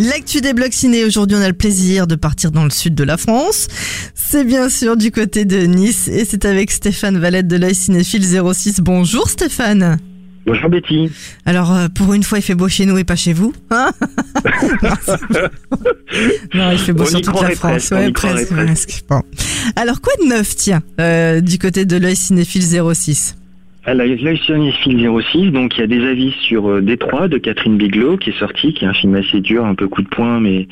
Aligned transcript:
L'actu 0.00 0.40
des 0.40 0.54
blocs 0.54 0.72
ciné, 0.72 1.04
aujourd'hui 1.04 1.36
on 1.36 1.42
a 1.42 1.48
le 1.48 1.52
plaisir 1.52 2.06
de 2.06 2.14
partir 2.14 2.52
dans 2.52 2.64
le 2.64 2.70
sud 2.70 2.94
de 2.94 3.04
la 3.04 3.18
France. 3.18 3.68
C'est 4.14 4.44
bien 4.44 4.70
sûr 4.70 4.96
du 4.96 5.10
côté 5.10 5.44
de 5.44 5.58
Nice 5.66 6.08
et 6.08 6.24
c'est 6.24 6.46
avec 6.46 6.70
Stéphane 6.70 7.18
Valette 7.18 7.46
de 7.48 7.56
l'œil 7.56 7.74
cinéphile 7.74 8.24
06. 8.24 8.80
Bonjour 8.80 9.28
Stéphane. 9.28 9.98
Bonjour 10.46 10.70
Betty. 10.70 11.12
Alors 11.44 11.76
euh, 11.76 11.88
pour 11.88 12.14
une 12.14 12.22
fois 12.22 12.38
il 12.38 12.42
fait 12.42 12.54
beau 12.54 12.66
chez 12.66 12.86
nous 12.86 12.96
et 12.96 13.04
pas 13.04 13.14
chez 13.14 13.34
vous. 13.34 13.52
Hein 13.70 13.90
non, 16.54 16.70
il 16.72 16.78
fait 16.78 16.94
beau 16.94 17.02
On 17.02 17.06
sur 17.06 17.20
toute 17.20 17.42
la 17.42 17.50
France. 17.50 17.92
presque, 18.14 18.54
presque. 18.54 19.04
Bon. 19.06 19.20
Alors 19.76 20.00
quoi 20.00 20.14
de 20.24 20.30
neuf 20.30 20.56
tiens 20.56 20.80
euh, 20.98 21.42
du 21.42 21.58
côté 21.58 21.84
de 21.84 21.98
l'œil 21.98 22.16
cinéphile 22.16 22.62
06 22.62 23.36
Alors, 23.86 24.06
l'œil 24.06 24.38
cinéphile 24.44 25.08
06, 25.32 25.50
donc 25.52 25.76
il 25.76 25.80
y 25.80 25.84
a 25.84 25.86
des 25.86 26.06
avis 26.06 26.32
sur 26.42 26.68
euh, 26.68 26.80
Détroit 26.82 27.28
de 27.28 27.38
Catherine 27.38 27.78
Bigelow 27.78 28.18
qui 28.18 28.28
est 28.30 28.38
sorti, 28.38 28.74
qui 28.74 28.84
est 28.84 28.88
un 28.88 28.92
film 28.92 29.14
assez 29.14 29.40
dur, 29.40 29.64
un 29.64 29.74
peu 29.74 29.88
coup 29.88 30.02
de 30.02 30.08
poing, 30.08 30.38
mais 30.38 30.68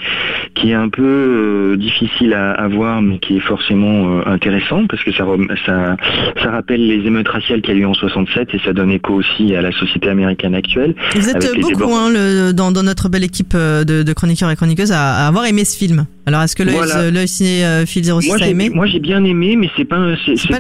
qui 0.55 0.71
est 0.71 0.75
un 0.75 0.91
peu 0.91 1.03
euh, 1.03 1.77
difficile 1.79 2.35
à, 2.35 2.53
à 2.53 2.69
voir, 2.69 3.01
mais 3.01 3.19
qui 3.19 3.39
est 3.39 3.41
forcément 3.41 4.19
euh, 4.19 4.23
intéressant 4.27 4.87
parce 4.87 5.03
que 5.05 5.13
ça, 5.13 5.25
ça, 5.65 5.97
ça 6.43 6.51
rappelle 6.51 6.87
les 6.87 7.07
émeutes 7.07 7.29
raciales 7.29 7.63
qu'il 7.63 7.75
y 7.75 7.79
a 7.79 7.81
eu 7.81 7.87
en 7.87 7.95
67 7.95 8.55
et 8.55 8.59
ça 8.65 8.75
donne 8.75 8.91
écho 8.91 9.15
aussi 9.15 9.55
à 9.55 9.63
la 9.63 9.73
société 9.73 10.11
américaine 10.11 10.55
actuelle. 10.55 10.95
Vous 11.15 11.29
êtes 11.31 11.43
beaucoup 11.63 11.95
hein, 11.95 12.11
le- 12.13 12.53
dans, 12.53 12.73
dans 12.73 12.83
notre 12.83 13.09
belle 13.09 13.25
équipe 13.25 13.55
de, 13.57 14.03
de 14.03 14.13
chroniqueurs 14.13 14.51
et 14.51 14.57
chroniqueuses 14.57 14.93
à, 14.93 15.25
à 15.25 15.29
avoir 15.29 15.47
aimé 15.47 15.65
ce 15.65 15.79
film. 15.79 16.05
Alors 16.29 16.43
est-ce 16.43 16.55
que 16.55 16.63
l'œil 16.63 16.75
Voilà. 16.77 16.99
euh, 17.01 17.27
cinéphile 17.27 18.05
06 18.05 18.29
Moi 18.29 18.37
a 18.37 18.39
j'ai, 18.39 18.51
aimé 18.51 18.71
moi 18.75 18.85
j'ai 18.87 18.99
bien 19.01 19.25
aimé, 19.25 19.57
mais 19.57 19.71
c'est 19.79 19.87
pas, 19.87 19.97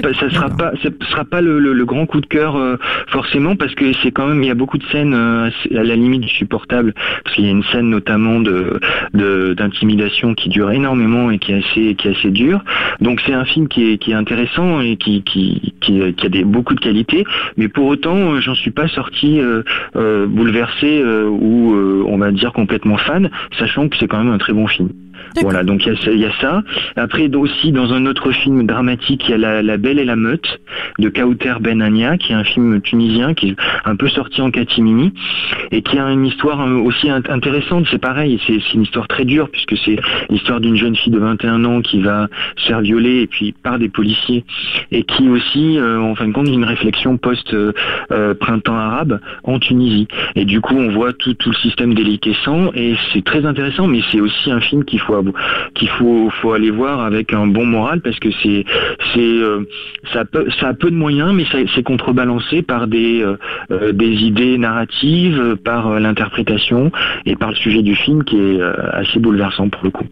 pas 0.00 0.14
ça 0.14 0.30
sera 0.30 0.48
pas, 0.48 0.72
ça 0.82 0.88
sera 1.10 1.24
pas 1.26 1.42
le, 1.42 1.58
le- 1.58 1.74
le 1.74 1.84
grand 1.84 2.06
coup 2.06 2.22
de 2.22 2.26
cœur 2.26 2.56
euh, 2.56 2.76
forcément 3.08 3.54
parce 3.54 3.74
que 3.74 3.84
c'est 4.02 4.10
quand 4.10 4.26
même 4.26 4.42
il 4.42 4.46
y 4.46 4.50
a 4.50 4.54
beaucoup 4.54 4.78
de 4.78 4.84
scènes 4.90 5.12
euh, 5.14 5.50
à 5.76 5.82
la 5.82 5.94
limite 5.94 6.22
du 6.22 6.28
supportable 6.28 6.94
parce 7.22 7.36
qu'il 7.36 7.44
y 7.44 7.48
a 7.48 7.50
une 7.50 7.64
scène 7.64 7.90
notamment 7.90 8.40
de, 8.40 8.80
de 9.12 9.52
d'intimidation 9.52 10.34
qui 10.34 10.48
dure 10.48 10.70
énormément 10.70 11.30
et 11.30 11.38
qui 11.38 11.52
est 11.52 11.56
assez 11.58 11.94
qui 11.96 12.08
est 12.08 12.16
assez 12.16 12.30
dure. 12.30 12.64
Donc 13.02 13.20
c'est 13.26 13.34
un 13.34 13.44
film 13.44 13.68
qui 13.68 13.90
est 13.92 13.98
qui 13.98 14.12
est 14.12 14.14
intéressant 14.14 14.80
et 14.80 14.96
qui 14.96 15.22
qui 15.22 15.74
qui, 15.82 16.00
qui 16.14 16.26
a 16.26 16.28
des 16.30 16.44
beaucoup 16.44 16.74
de 16.74 16.80
qualités, 16.80 17.24
mais 17.58 17.68
pour 17.68 17.86
autant 17.88 18.32
euh, 18.32 18.40
j'en 18.40 18.54
suis 18.54 18.70
pas 18.70 18.88
sorti 18.88 19.38
euh, 19.38 19.62
euh, 19.96 20.26
bouleversé 20.26 21.00
euh, 21.02 21.28
ou 21.28 21.74
euh, 21.74 22.02
on 22.06 22.16
va 22.16 22.30
dire 22.32 22.52
complètement 22.54 22.96
fan, 22.96 23.28
sachant 23.58 23.88
que 23.90 23.96
c'est 23.98 24.06
quand 24.08 24.24
même 24.24 24.32
un 24.32 24.38
très 24.38 24.54
bon 24.54 24.66
film. 24.66 24.88
Voilà, 25.40 25.62
donc 25.62 25.86
il 25.86 26.18
y, 26.18 26.24
a 26.24 26.32
ça-. 26.40 26.62
Après 26.96 27.28
aussi 27.34 27.72
dans 27.72 27.92
un 27.92 28.06
autre 28.06 28.32
film 28.32 28.66
dramatique, 28.66 29.24
il 29.28 29.30
y 29.30 29.44
a 29.44 29.62
la, 29.62 29.76
Belle 29.76 29.98
et 29.98 30.04
la 30.04 30.16
Meute 30.16 30.60
de 30.98 31.08
Kauter 31.08 31.54
Ben 31.60 31.80
Ania, 31.80 32.16
qui 32.18 32.32
est 32.32 32.34
un 32.34 32.44
film 32.44 32.80
tunisien 32.80 33.34
qui 33.34 33.50
est 33.50 33.56
un 33.84 33.96
peu 33.96 34.08
sorti 34.08 34.40
en 34.42 34.50
catimini 34.50 35.12
et 35.70 35.82
qui 35.82 35.98
a 35.98 36.10
une 36.10 36.26
histoire 36.26 36.60
euh, 36.60 36.76
aussi 36.78 37.08
int- 37.08 37.30
intéressante. 37.30 37.86
C'est 37.90 38.00
pareil, 38.00 38.40
c'est 38.46 38.74
une 38.74 38.82
histoire 38.82 39.06
très 39.08 39.24
dure 39.24 39.48
puisque 39.50 39.76
c'est 39.84 39.96
l'histoire 40.30 40.60
d'une 40.60 40.76
jeune 40.76 40.96
fille 40.96 41.12
de 41.12 41.18
21 41.18 41.64
ans 41.64 41.80
qui 41.80 42.00
va 42.00 42.28
se 42.56 42.66
faire 42.68 42.80
violer 42.80 43.20
et 43.20 43.26
puis 43.26 43.52
par 43.52 43.78
des 43.78 43.88
policiers 43.88 44.44
et 44.90 45.02
qui 45.04 45.28
aussi, 45.28 45.78
euh, 45.78 46.00
en 46.00 46.14
fin 46.14 46.26
de 46.28 46.32
compte, 46.32 46.48
une 46.48 46.64
réflexion 46.64 47.16
post 47.16 47.54
euh, 47.54 47.72
arabe 48.66 49.20
en 49.44 49.58
Tunisie. 49.58 50.08
Et 50.34 50.44
du 50.44 50.60
coup, 50.60 50.74
on 50.74 50.90
voit 50.90 51.12
tout, 51.12 51.34
tout 51.34 51.50
le 51.50 51.56
système 51.56 51.94
déliquescent 51.94 52.70
et 52.74 52.94
c'est 53.12 53.24
très 53.24 53.44
intéressant, 53.44 53.86
mais 53.86 54.00
c'est 54.10 54.20
aussi 54.20 54.50
un 54.50 54.60
film 54.60 54.84
qu'il 54.84 55.00
faut 55.00 55.14
qu'il 55.74 55.88
faut 55.88 56.30
faut 56.40 56.52
aller 56.52 56.70
voir 56.70 57.00
avec 57.00 57.32
un 57.32 57.46
bon 57.46 57.66
moral 57.66 58.00
parce 58.00 58.18
que 58.18 58.30
c'est 58.42 58.64
c'est 59.12 59.20
euh, 59.20 59.64
ça 60.12 60.20
a 60.20 60.74
peu 60.74 60.90
de 60.90 60.96
moyens, 60.96 61.32
mais 61.34 61.44
c'est 61.74 61.82
contrebalancé 61.82 62.62
par 62.62 62.86
des 62.86 63.22
euh, 63.22 63.36
euh, 63.70 63.92
des 63.92 64.12
idées 64.24 64.58
narratives, 64.58 65.56
par 65.64 66.00
l'interprétation 66.00 66.90
et 67.26 67.36
par 67.36 67.50
le 67.50 67.56
sujet 67.56 67.82
du 67.82 67.94
film 67.94 68.24
qui 68.24 68.36
est 68.36 68.60
assez 68.92 69.18
bouleversant 69.18 69.68
pour 69.68 69.84
le 69.84 69.90
coup. 69.90 70.04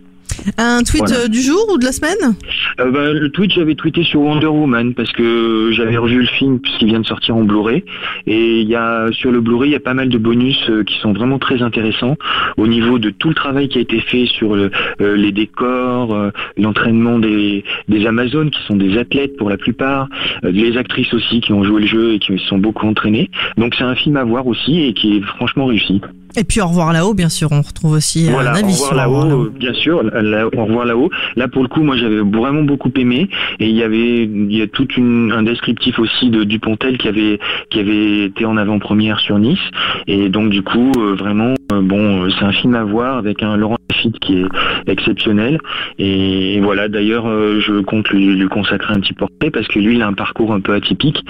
Un 0.59 0.83
tweet 0.83 1.05
Voilà. 1.07 1.25
euh, 1.25 1.29
du 1.29 1.41
jour 1.41 1.59
ou 1.73 1.79
de 1.79 1.85
la 1.85 1.93
semaine 1.93 2.35
Euh, 2.81 2.91
bah, 2.91 3.13
le 3.13 3.31
tweet, 3.31 3.53
j'avais 3.53 3.75
tweeté 3.75 4.03
sur 4.05 4.21
Wonder 4.21 4.47
Woman 4.47 4.95
parce 4.95 5.13
que 5.13 5.71
j'avais 5.73 5.97
revu 5.97 6.21
le 6.21 6.27
film 6.27 6.61
puisqu'il 6.61 6.89
vient 6.89 7.01
de 7.01 7.07
sortir 7.07 7.37
en 7.37 7.43
Blu-ray. 7.45 7.85
Et 8.27 8.61
il 8.61 8.69
y 8.69 8.75
a 8.75 9.07
sur 9.13 9.33
le 9.33 9.41
Blu-ray, 9.41 9.71
il 9.71 9.73
y 9.73 9.77
a 9.77 9.81
pas 9.81 9.95
mal 9.95 10.09
de 10.09 10.19
bonus 10.19 10.59
euh, 10.69 10.85
qui 10.85 10.99
sont 11.01 11.13
vraiment 11.13 11.39
très 11.39 11.63
intéressants 11.63 12.17
au 12.57 12.67
niveau 12.67 12.99
de 12.99 13.11
tout 13.11 13.29
le 13.29 13.35
travail 13.35 13.69
qui 13.69 13.79
a 13.79 13.81
été 13.81 14.01
fait 14.01 14.27
sur 14.27 14.55
le- 14.57 14.71
les 15.01 15.33
décors, 15.33 16.17
l'entraînement 16.57 17.19
des, 17.19 17.65
des 17.89 18.07
Amazones 18.07 18.51
qui 18.51 18.63
sont 18.67 18.77
des 18.77 18.99
athlètes 18.99 19.37
pour 19.37 19.51
la 19.51 19.57
plupart, 19.57 20.09
les 20.43 20.77
actrices 20.77 21.13
aussi 21.15 21.41
qui 21.41 21.53
ont 21.53 21.65
joué 21.65 21.81
le 21.83 21.87
jeu 21.87 22.15
et 22.15 22.19
qui 22.19 22.39
se 22.39 22.47
sont 22.47 22.59
beaucoup 22.59 22.87
entraînées. 22.87 23.31
Donc 23.57 23.75
c'est 23.77 23.85
un 23.85 23.95
film 23.95 24.17
à 24.17 24.25
voir 24.25 24.47
aussi 24.47 24.81
et 24.83 24.93
qui 24.95 25.17
est 25.19 25.23
franchement 25.23 25.67
réussi. 25.67 26.01
Et 26.37 26.45
puis 26.45 26.61
au 26.61 26.67
revoir 26.67 26.93
là-haut, 26.93 27.15
bien 27.15 27.31
sûr, 27.31 27.49
on 27.51 27.63
retrouve 27.63 27.93
aussi 27.93 28.29
euh, 28.29 28.33
Voilà, 28.33 28.51
un 28.51 28.55
au 28.55 28.57
avis 28.59 28.79
Au 28.79 28.91
revoir 28.91 28.95
là-haut, 28.95 29.45
euh, 29.45 29.53
bien 29.59 29.73
sûr, 29.73 30.03
là, 30.03 30.47
au 30.47 30.65
revoir 30.65 30.85
là-haut. 30.85 31.11
Là, 31.35 31.49
pour 31.49 31.63
le 31.63 31.69
coup, 31.69 31.83
moi, 31.83 31.97
j'avais 31.97 32.21
vraiment 32.21 32.63
beaucoup 32.63 32.91
aimé, 32.97 33.29
et 33.59 33.69
il 33.69 33.75
y 33.75 33.83
avait, 33.83 34.25
il 34.25 34.55
y 34.55 34.61
a 34.61 34.67
tout 34.67 34.87
une, 34.97 35.33
un 35.33 35.43
descriptif 35.43 35.99
aussi 35.99 36.29
de 36.31 36.45
Dupontel 36.45 36.99
qui 36.99 37.09
avait, 37.09 37.39
qui 37.71 37.81
avait 37.81 38.25
été 38.25 38.45
en 38.45 38.57
avant-première 38.57 39.19
sur 39.21 39.39
Nice, 39.39 39.59
et 40.07 40.29
donc 40.29 40.51
du 40.51 40.63
coup, 40.63 40.93
euh, 40.99 41.15
vraiment, 41.15 41.55
bon, 41.71 42.29
c'est 42.31 42.45
un 42.45 42.53
film 42.53 42.75
à 42.75 42.85
voir 42.85 43.17
avec 43.17 43.43
un 43.43 43.57
Laurent 43.57 43.79
Lafitte 43.91 44.19
qui 44.19 44.39
est 44.39 44.47
exceptionnel, 44.87 45.59
et, 45.99 46.61
voilà. 46.61 46.89
D'ailleurs, 46.89 47.27
euh, 47.27 47.61
je 47.61 47.81
compte 47.81 48.09
lui, 48.11 48.35
lui 48.35 48.49
consacrer 48.49 48.95
un 48.95 49.01
petit 49.01 49.13
portrait 49.13 49.51
parce 49.51 49.67
que 49.69 49.79
lui, 49.79 49.97
il 49.97 50.03
a 50.03 50.07
un 50.07 50.13
parcours 50.13 50.53
un 50.53 50.61
peu 50.61 50.75
atypique, 50.75 51.25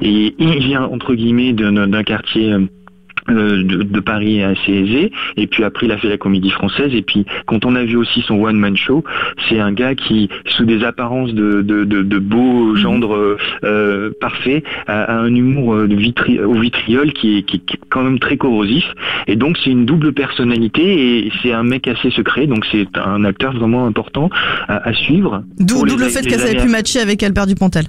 et 0.00 0.34
il 0.38 0.58
vient 0.58 0.84
entre 0.84 1.14
guillemets 1.14 1.52
d'un 1.52 1.86
d'un 1.86 2.02
quartier. 2.02 2.54
Euh, 3.30 3.62
de, 3.62 3.82
de 3.82 4.00
Paris 4.00 4.42
assez 4.42 4.72
aisé 4.72 5.12
et 5.36 5.46
puis 5.46 5.64
après 5.64 5.86
il 5.86 5.92
a 5.92 5.98
fait 5.98 6.08
la 6.08 6.18
comédie 6.18 6.50
française 6.50 6.90
et 6.94 7.02
puis 7.02 7.24
quand 7.46 7.64
on 7.64 7.76
a 7.76 7.84
vu 7.84 7.96
aussi 7.96 8.22
son 8.22 8.34
one 8.42 8.56
man 8.56 8.76
show 8.76 9.04
c'est 9.48 9.60
un 9.60 9.72
gars 9.72 9.94
qui 9.94 10.28
sous 10.46 10.64
des 10.64 10.82
apparences 10.84 11.32
de, 11.32 11.62
de, 11.62 11.84
de, 11.84 12.02
de 12.02 12.18
beau 12.18 12.74
gendre 12.76 13.14
euh, 13.14 13.36
euh, 13.64 14.10
parfait 14.20 14.64
a, 14.86 15.02
a 15.04 15.16
un 15.18 15.34
humour 15.34 15.76
vitri- 15.84 16.40
au 16.40 16.54
vitriol 16.54 17.12
qui 17.12 17.38
est, 17.38 17.42
qui, 17.42 17.60
qui 17.60 17.76
est 17.76 17.80
quand 17.90 18.02
même 18.02 18.18
très 18.18 18.36
corrosif 18.36 18.84
et 19.26 19.36
donc 19.36 19.56
c'est 19.62 19.70
une 19.70 19.84
double 19.86 20.12
personnalité 20.12 21.26
et 21.26 21.32
c'est 21.42 21.52
un 21.52 21.62
mec 21.62 21.86
assez 21.88 22.10
secret 22.10 22.46
donc 22.46 22.66
c'est 22.72 22.88
un 22.98 23.24
acteur 23.24 23.52
vraiment 23.56 23.86
important 23.86 24.30
à, 24.68 24.88
à 24.88 24.92
suivre 24.94 25.44
D'où 25.58 25.84
le 25.84 26.08
fait 26.08 26.22
qu'elle 26.26 26.40
avait 26.40 26.56
pu 26.56 26.68
matcher 26.68 27.00
avec 27.00 27.22
Albert 27.22 27.46
Dupontel. 27.46 27.84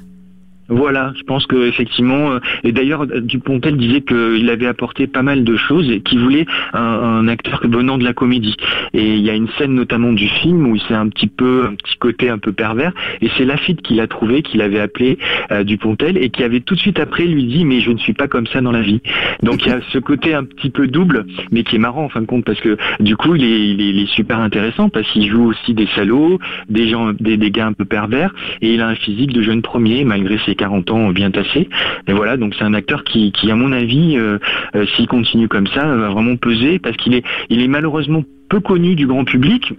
Voilà, 0.74 1.14
je 1.16 1.24
pense 1.24 1.46
que 1.46 1.68
effectivement, 1.68 2.32
euh, 2.32 2.40
et 2.64 2.72
d'ailleurs 2.72 3.04
euh, 3.04 3.22
Dupontel 3.22 3.78
disait 3.78 4.02
qu'il 4.02 4.50
avait 4.50 4.66
apporté 4.66 5.06
pas 5.06 5.22
mal 5.22 5.44
de 5.44 5.56
choses 5.56 5.90
et 5.92 6.02
qu'il 6.02 6.20
voulait 6.20 6.48
un, 6.74 7.28
acteur 7.28 7.62
venant 7.64 7.98
de 7.98 8.04
la 8.04 8.14
comédie. 8.14 8.56
Et 8.94 9.16
il 9.16 9.22
y 9.22 9.30
a 9.30 9.36
une 9.36 9.48
scène 9.58 9.76
notamment 9.76 10.12
du 10.14 10.28
film 10.28 10.68
où 10.68 10.78
c'est 10.88 10.96
un 10.96 11.08
petit 11.10 11.28
peu 11.28 11.66
un 11.70 11.76
petit 11.76 11.98
côté 11.98 12.30
un 12.30 12.40
peu 12.40 12.54
pervers 12.54 12.92
et 13.22 13.30
c'est 13.38 13.46
Lafitte 13.46 13.82
qui 13.82 13.94
l'a 13.94 14.08
trouvé, 14.08 14.42
qui 14.42 14.58
l'avait 14.58 14.80
appelé 14.80 15.20
euh, 15.52 15.64
Dupontel 15.64 16.18
et 16.18 16.30
qui 16.30 16.44
avait 16.44 16.60
tout 16.60 16.74
de 16.74 16.80
suite 16.80 17.00
après 17.00 17.26
lui 17.26 17.44
dit 17.44 17.66
mais 17.66 17.80
je 17.80 17.92
ne 17.92 17.98
suis 17.98 18.14
pas 18.14 18.28
comme 18.28 18.48
ça 18.48 18.60
dans 18.62 18.72
la 18.72 18.82
vie. 18.82 19.02
Donc 19.44 19.66
il 19.66 19.70
y 19.70 19.72
a 19.72 19.80
ce 19.92 20.00
côté 20.00 20.34
un 20.34 20.44
petit 20.44 20.72
peu 20.72 20.88
double, 20.88 21.28
mais 21.52 21.64
qui 21.64 21.76
est 21.76 21.80
marrant 21.80 22.06
en 22.06 22.10
fin 22.10 22.22
de 22.22 22.26
compte 22.26 22.46
parce 22.46 22.60
que 22.60 22.78
du 23.00 23.16
coup 23.16 23.36
il 23.36 24.00
est 24.00 24.08
super 24.08 24.40
intéressant 24.40 24.90
parce 24.90 25.10
qu'il 25.12 25.30
joue 25.30 25.46
aussi 25.46 25.76
des 25.76 25.88
salauds, 25.96 26.40
des 26.68 26.90
gens, 26.90 27.14
des, 27.14 27.38
des 27.38 27.52
gars 27.52 27.68
un 27.68 27.74
peu 27.74 27.86
pervers 27.86 28.34
et 28.62 28.74
il 28.74 28.82
a 28.82 28.88
un 28.88 28.96
physique 28.96 29.34
de 29.34 29.44
jeune 29.44 29.62
premier 29.62 30.04
malgré 30.04 30.40
ses 30.40 30.56
40 30.64 30.92
ans 30.92 31.10
bien 31.10 31.30
tassés. 31.30 31.68
Et 32.08 32.14
voilà, 32.14 32.38
donc 32.38 32.56
c'est 32.58 32.64
un 32.64 32.74
acteur 32.74 33.04
qui, 33.04 33.32
qui 33.34 33.52
à 33.52 33.56
mon 33.56 33.72
avis, 33.74 34.16
euh, 34.18 34.38
euh, 34.76 34.86
s'il 34.96 35.08
continue 35.08 35.48
comme 35.50 35.68
ça, 35.68 35.84
va 35.86 36.10
vraiment 36.10 36.38
peser 36.38 36.80
parce 36.80 36.96
qu'il 36.98 37.14
est, 37.14 37.24
il 37.50 37.62
est 37.62 37.68
malheureusement 37.68 38.24
peu 38.50 38.60
connu 38.60 38.96
du 38.96 39.08
grand 39.08 39.26
public, 39.26 39.74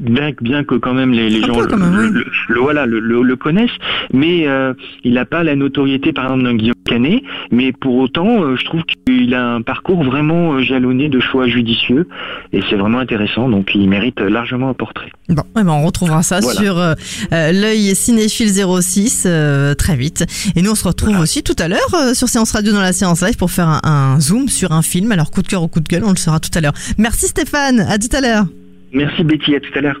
bien, 0.00 0.32
que- 0.32 0.44
bien 0.44 0.62
que 0.62 0.74
quand 0.76 0.92
même 0.94 1.12
les, 1.12 1.30
gens 1.40 1.58
le, 1.60 1.66
quand 1.66 1.78
même, 1.78 1.98
oui. 1.98 2.10
le- 2.12 2.26
le- 2.54 2.60
voilà, 2.60 2.84
le 2.86 3.36
connaissent, 3.36 3.78
mais 4.12 4.46
euh, 4.46 4.74
il 5.02 5.14
n'a 5.14 5.24
pas 5.24 5.42
la 5.42 5.56
notoriété 5.56 6.12
par 6.12 6.24
exemple 6.26 6.44
d'un 6.44 6.54
Guillaume 6.54 6.74
Canet, 6.88 7.22
mais 7.50 7.72
pour 7.72 7.96
autant, 7.96 8.42
euh, 8.42 8.56
je 8.56 8.64
trouve 8.64 8.82
qu'il 8.82 9.34
a 9.34 9.54
un 9.54 9.62
parcours 9.62 10.02
vraiment 10.02 10.54
euh, 10.54 10.62
jalonné 10.62 11.08
de 11.08 11.20
choix 11.20 11.46
judicieux 11.46 12.08
et 12.52 12.60
c'est 12.68 12.76
vraiment 12.76 12.98
intéressant, 12.98 13.48
donc 13.48 13.70
il 13.74 13.88
mérite 13.88 14.20
largement 14.20 14.70
un 14.70 14.74
portrait. 14.74 15.10
Bon, 15.28 15.42
eh 15.58 15.62
ben, 15.62 15.68
on 15.68 15.84
retrouvera 15.84 16.22
ça 16.22 16.40
sur 16.40 16.78
euh, 16.78 16.94
euh, 17.32 17.52
l'œil 17.52 17.94
cinéphile 17.94 18.48
06 18.50 19.24
euh, 19.26 19.74
très 19.74 19.94
vite. 19.94 20.24
Et 20.56 20.62
nous, 20.62 20.70
on 20.70 20.74
se 20.74 20.88
retrouve 20.88 21.18
aussi 21.20 21.42
tout 21.42 21.56
à 21.58 21.68
l'heure 21.68 21.94
euh, 21.94 22.14
sur 22.14 22.28
Séance 22.28 22.52
Radio 22.52 22.72
dans 22.72 22.80
la 22.80 22.92
séance 22.92 23.22
live 23.22 23.36
pour 23.36 23.50
faire 23.50 23.68
un, 23.68 23.80
un 23.84 24.20
zoom 24.20 24.48
sur 24.48 24.72
un 24.72 24.82
film. 24.82 25.12
Alors, 25.12 25.30
coup 25.30 25.42
de 25.42 25.48
cœur 25.48 25.62
ou 25.62 25.68
coup 25.68 25.80
de 25.80 25.88
gueule, 25.88 26.04
on 26.04 26.10
le 26.10 26.16
saura 26.16 26.40
tout 26.40 26.50
à 26.54 26.60
l'heure. 26.60 26.72
Merci 26.96 27.26
Stéphane, 27.26 27.80
à 27.80 27.98
tout 27.98 28.14
à 28.16 28.20
l'heure. 28.20 28.46
Merci 28.92 29.22
Betty, 29.22 29.54
à 29.54 29.60
tout 29.60 29.76
à 29.76 29.80
l'heure. 29.82 30.00